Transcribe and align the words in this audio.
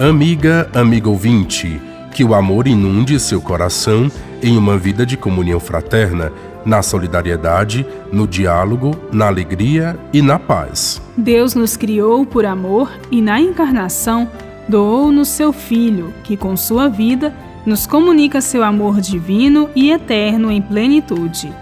Amiga, 0.00 0.66
amigo 0.72 1.10
ouvinte, 1.10 1.78
que 2.14 2.24
o 2.24 2.34
amor 2.34 2.66
inunde 2.66 3.20
seu 3.20 3.38
coração 3.38 4.10
em 4.42 4.56
uma 4.56 4.78
vida 4.78 5.04
de 5.04 5.14
comunhão 5.14 5.60
fraterna, 5.60 6.32
na 6.64 6.80
solidariedade, 6.80 7.84
no 8.10 8.26
diálogo, 8.26 8.96
na 9.12 9.26
alegria 9.26 10.00
e 10.10 10.22
na 10.22 10.38
paz. 10.38 11.02
Deus 11.18 11.54
nos 11.54 11.76
criou 11.76 12.24
por 12.24 12.46
amor 12.46 12.90
e 13.10 13.20
na 13.20 13.38
encarnação 13.42 14.26
doou-nos 14.66 15.28
seu 15.28 15.52
Filho, 15.52 16.14
que 16.24 16.34
com 16.34 16.56
sua 16.56 16.88
vida 16.88 17.34
nos 17.66 17.86
comunica 17.86 18.40
seu 18.40 18.64
amor 18.64 19.02
divino 19.02 19.68
e 19.76 19.90
eterno 19.90 20.50
em 20.50 20.62
plenitude. 20.62 21.52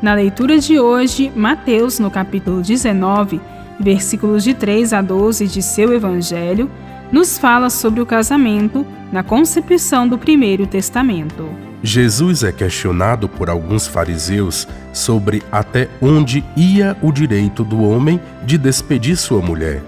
Na 0.00 0.14
leitura 0.14 0.60
de 0.60 0.78
hoje, 0.78 1.32
Mateus, 1.34 1.98
no 1.98 2.08
capítulo 2.08 2.62
19, 2.62 3.40
versículos 3.80 4.44
de 4.44 4.54
3 4.54 4.92
a 4.92 5.02
12 5.02 5.48
de 5.48 5.60
seu 5.60 5.92
Evangelho, 5.92 6.70
nos 7.12 7.38
fala 7.38 7.70
sobre 7.70 8.00
o 8.00 8.06
casamento 8.06 8.86
na 9.12 9.22
concepção 9.22 10.06
do 10.06 10.16
Primeiro 10.16 10.66
Testamento. 10.66 11.48
Jesus 11.82 12.44
é 12.44 12.52
questionado 12.52 13.28
por 13.28 13.48
alguns 13.48 13.86
fariseus 13.86 14.68
sobre 14.92 15.42
até 15.50 15.88
onde 16.00 16.44
ia 16.56 16.96
o 17.00 17.10
direito 17.10 17.64
do 17.64 17.82
homem 17.82 18.20
de 18.44 18.58
despedir 18.58 19.16
sua 19.16 19.40
mulher. 19.40 19.82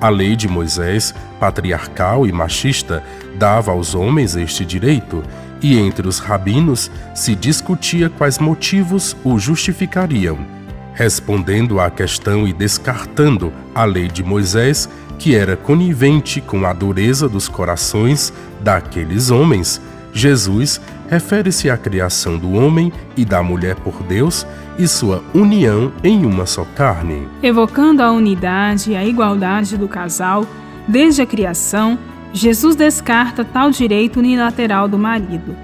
A 0.00 0.08
lei 0.08 0.36
de 0.36 0.48
Moisés, 0.48 1.14
patriarcal 1.40 2.26
e 2.26 2.32
machista, 2.32 3.02
dava 3.38 3.70
aos 3.70 3.94
homens 3.94 4.36
este 4.36 4.64
direito, 4.64 5.22
e 5.62 5.78
entre 5.78 6.06
os 6.06 6.18
rabinos 6.18 6.90
se 7.14 7.34
discutia 7.34 8.10
quais 8.10 8.38
motivos 8.38 9.16
o 9.24 9.38
justificariam. 9.38 10.55
Respondendo 10.96 11.78
à 11.78 11.90
questão 11.90 12.48
e 12.48 12.54
descartando 12.54 13.52
a 13.74 13.84
lei 13.84 14.08
de 14.08 14.24
Moisés, 14.24 14.88
que 15.18 15.36
era 15.36 15.54
conivente 15.54 16.40
com 16.40 16.64
a 16.64 16.72
dureza 16.72 17.28
dos 17.28 17.48
corações 17.48 18.32
daqueles 18.62 19.30
homens, 19.30 19.78
Jesus 20.10 20.80
refere-se 21.06 21.68
à 21.68 21.76
criação 21.76 22.38
do 22.38 22.54
homem 22.54 22.90
e 23.14 23.26
da 23.26 23.42
mulher 23.42 23.76
por 23.76 24.02
Deus 24.04 24.46
e 24.78 24.88
sua 24.88 25.22
união 25.34 25.92
em 26.02 26.24
uma 26.24 26.46
só 26.46 26.64
carne. 26.74 27.28
Evocando 27.42 28.02
a 28.02 28.10
unidade 28.10 28.92
e 28.92 28.96
a 28.96 29.04
igualdade 29.04 29.76
do 29.76 29.86
casal, 29.86 30.46
desde 30.88 31.20
a 31.20 31.26
criação, 31.26 31.98
Jesus 32.32 32.74
descarta 32.74 33.44
tal 33.44 33.70
direito 33.70 34.18
unilateral 34.18 34.88
do 34.88 34.98
marido. 34.98 35.54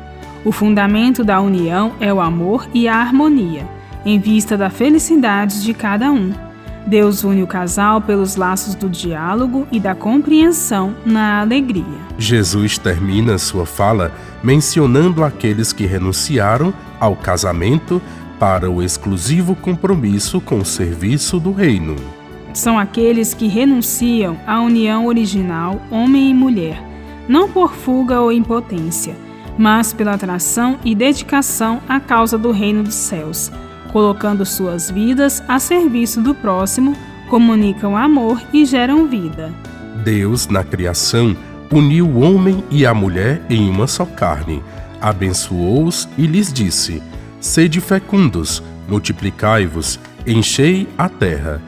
O 0.44 0.52
fundamento 0.52 1.24
da 1.24 1.40
união 1.40 1.92
é 1.98 2.12
o 2.12 2.20
amor 2.20 2.68
e 2.74 2.86
a 2.86 2.96
harmonia, 2.96 3.66
em 4.04 4.18
vista 4.18 4.56
da 4.56 4.70
felicidade 4.70 5.62
de 5.62 5.72
cada 5.74 6.10
um. 6.10 6.32
Deus 6.86 7.22
une 7.22 7.42
o 7.42 7.46
casal 7.46 8.00
pelos 8.00 8.36
laços 8.36 8.74
do 8.74 8.88
diálogo 8.88 9.66
e 9.70 9.78
da 9.78 9.94
compreensão 9.94 10.94
na 11.06 11.40
alegria. 11.40 11.84
Jesus 12.18 12.76
termina 12.76 13.38
sua 13.38 13.64
fala 13.64 14.12
mencionando 14.42 15.22
aqueles 15.22 15.72
que 15.72 15.86
renunciaram 15.86 16.74
ao 16.98 17.14
casamento 17.14 18.02
para 18.38 18.68
o 18.68 18.82
exclusivo 18.82 19.54
compromisso 19.54 20.40
com 20.40 20.58
o 20.58 20.64
serviço 20.64 21.38
do 21.38 21.52
reino. 21.52 21.94
São 22.52 22.78
aqueles 22.78 23.32
que 23.32 23.46
renunciam 23.46 24.36
à 24.46 24.60
união 24.60 25.06
original, 25.06 25.80
homem 25.90 26.30
e 26.30 26.34
mulher, 26.34 26.82
não 27.28 27.48
por 27.48 27.72
fuga 27.72 28.20
ou 28.20 28.32
impotência, 28.32 29.16
mas 29.56 29.92
pela 29.92 30.14
atração 30.14 30.78
e 30.84 30.94
dedicação 30.94 31.80
à 31.88 32.00
causa 32.00 32.36
do 32.36 32.50
reino 32.50 32.82
dos 32.82 32.94
céus, 32.94 33.50
colocando 33.92 34.44
suas 34.44 34.90
vidas 34.90 35.42
a 35.46 35.58
serviço 35.58 36.20
do 36.20 36.34
próximo, 36.34 36.96
comunicam 37.28 37.96
amor 37.96 38.42
e 38.52 38.64
geram 38.64 39.06
vida. 39.06 39.52
Deus, 40.02 40.48
na 40.48 40.64
criação, 40.64 41.36
uniu 41.70 42.06
o 42.06 42.20
homem 42.20 42.64
e 42.70 42.84
a 42.84 42.92
mulher 42.92 43.42
em 43.48 43.68
uma 43.70 43.86
só 43.86 44.04
carne, 44.04 44.62
abençoou-os 45.00 46.08
e 46.16 46.26
lhes 46.26 46.52
disse: 46.52 47.02
Sede 47.40 47.80
fecundos, 47.80 48.62
multiplicai-vos, 48.88 49.98
enchei 50.26 50.88
a 50.96 51.08
terra. 51.08 51.60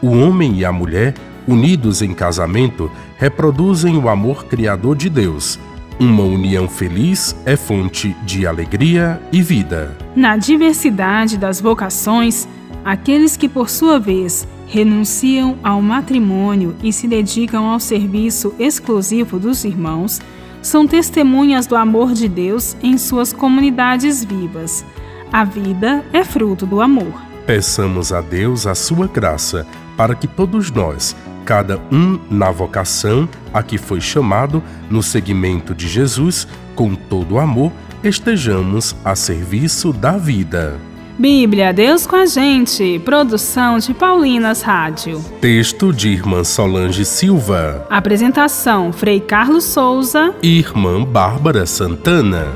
O 0.00 0.10
homem 0.10 0.58
e 0.58 0.64
a 0.64 0.72
mulher, 0.72 1.14
unidos 1.46 2.02
em 2.02 2.12
casamento, 2.12 2.90
reproduzem 3.16 3.96
o 3.96 4.08
amor 4.08 4.46
criador 4.46 4.96
de 4.96 5.08
Deus. 5.08 5.58
Uma 6.02 6.24
união 6.24 6.66
feliz 6.68 7.32
é 7.46 7.54
fonte 7.54 8.08
de 8.24 8.44
alegria 8.44 9.22
e 9.30 9.40
vida. 9.40 9.96
Na 10.16 10.36
diversidade 10.36 11.38
das 11.38 11.60
vocações, 11.60 12.48
aqueles 12.84 13.36
que, 13.36 13.48
por 13.48 13.70
sua 13.70 14.00
vez, 14.00 14.44
renunciam 14.66 15.56
ao 15.62 15.80
matrimônio 15.80 16.74
e 16.82 16.92
se 16.92 17.06
dedicam 17.06 17.66
ao 17.66 17.78
serviço 17.78 18.52
exclusivo 18.58 19.38
dos 19.38 19.64
irmãos, 19.64 20.20
são 20.60 20.88
testemunhas 20.88 21.68
do 21.68 21.76
amor 21.76 22.14
de 22.14 22.26
Deus 22.28 22.76
em 22.82 22.98
suas 22.98 23.32
comunidades 23.32 24.24
vivas. 24.24 24.84
A 25.32 25.44
vida 25.44 26.04
é 26.12 26.24
fruto 26.24 26.66
do 26.66 26.80
amor. 26.80 27.14
Peçamos 27.46 28.12
a 28.12 28.20
Deus 28.20 28.66
a 28.66 28.74
sua 28.74 29.06
graça 29.06 29.64
para 29.96 30.16
que 30.16 30.26
todos 30.26 30.68
nós, 30.68 31.14
cada 31.44 31.80
um 31.90 32.18
na 32.30 32.50
vocação 32.50 33.28
a 33.52 33.62
que 33.62 33.78
foi 33.78 34.00
chamado, 34.00 34.62
no 34.90 35.02
seguimento 35.02 35.74
de 35.74 35.88
Jesus, 35.88 36.46
com 36.74 36.94
todo 36.94 37.38
amor, 37.38 37.72
estejamos 38.02 38.96
a 39.04 39.14
serviço 39.14 39.92
da 39.92 40.16
vida. 40.16 40.78
Bíblia, 41.18 41.72
Deus 41.72 42.06
com 42.06 42.16
a 42.16 42.26
gente. 42.26 42.98
Produção 43.04 43.78
de 43.78 43.92
Paulinas 43.92 44.62
Rádio. 44.62 45.22
Texto 45.40 45.92
de 45.92 46.08
Irmã 46.08 46.42
Solange 46.42 47.04
Silva. 47.04 47.86
Apresentação: 47.90 48.92
Frei 48.92 49.20
Carlos 49.20 49.64
Souza 49.64 50.34
e 50.42 50.58
Irmã 50.58 51.04
Bárbara 51.04 51.66
Santana. 51.66 52.48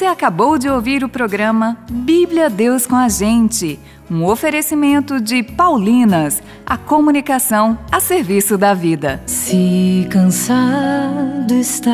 Você 0.00 0.06
acabou 0.06 0.56
de 0.56 0.66
ouvir 0.66 1.04
o 1.04 1.10
programa 1.10 1.76
Bíblia 1.90 2.48
Deus 2.48 2.86
com 2.86 2.96
a 2.96 3.06
Gente, 3.06 3.78
um 4.10 4.24
oferecimento 4.24 5.20
de 5.20 5.42
Paulinas, 5.42 6.42
a 6.64 6.78
comunicação 6.78 7.78
a 7.92 8.00
serviço 8.00 8.56
da 8.56 8.72
vida. 8.72 9.22
Se 9.26 10.08
cansado 10.10 11.52
está 11.52 11.92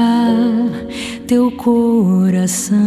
teu 1.26 1.50
coração, 1.50 2.78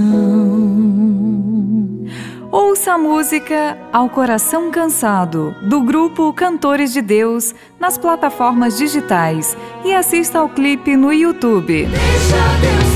ouça 2.50 2.94
a 2.94 2.98
música 2.98 3.78
Ao 3.92 4.08
Coração 4.10 4.72
Cansado, 4.72 5.54
do 5.64 5.82
grupo 5.82 6.32
Cantores 6.32 6.94
de 6.94 7.02
Deus, 7.02 7.54
nas 7.78 7.98
plataformas 7.98 8.78
digitais 8.78 9.58
e 9.84 9.94
assista 9.94 10.40
ao 10.40 10.48
clipe 10.48 10.96
no 10.96 11.12
YouTube. 11.12 11.88
Deixa 11.88 12.38
Deus 12.62 12.89